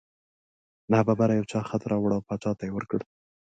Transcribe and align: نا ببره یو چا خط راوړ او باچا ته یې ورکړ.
نا 0.91 0.99
ببره 1.07 1.33
یو 1.35 1.49
چا 1.51 1.59
خط 1.69 1.83
راوړ 1.91 2.11
او 2.17 2.21
باچا 2.27 2.51
ته 2.57 2.63
یې 2.67 2.71
ورکړ. 2.73 2.99